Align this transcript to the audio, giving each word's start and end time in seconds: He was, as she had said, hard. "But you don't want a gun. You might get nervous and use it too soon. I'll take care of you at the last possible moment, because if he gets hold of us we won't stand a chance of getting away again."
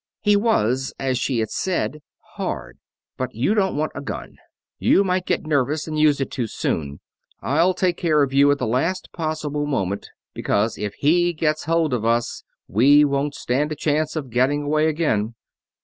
He 0.21 0.35
was, 0.35 0.95
as 0.99 1.19
she 1.19 1.41
had 1.41 1.51
said, 1.51 2.01
hard. 2.33 2.79
"But 3.17 3.35
you 3.35 3.53
don't 3.53 3.77
want 3.77 3.91
a 3.93 4.01
gun. 4.01 4.37
You 4.79 5.03
might 5.03 5.27
get 5.27 5.45
nervous 5.45 5.87
and 5.87 5.95
use 5.99 6.19
it 6.19 6.31
too 6.31 6.47
soon. 6.47 7.01
I'll 7.41 7.75
take 7.75 7.97
care 7.97 8.23
of 8.23 8.33
you 8.33 8.49
at 8.49 8.57
the 8.57 8.65
last 8.65 9.09
possible 9.13 9.67
moment, 9.67 10.09
because 10.33 10.75
if 10.79 10.95
he 10.95 11.33
gets 11.33 11.65
hold 11.65 11.93
of 11.93 12.03
us 12.03 12.43
we 12.67 13.05
won't 13.05 13.35
stand 13.35 13.71
a 13.71 13.75
chance 13.75 14.15
of 14.15 14.31
getting 14.31 14.63
away 14.63 14.87
again." 14.87 15.35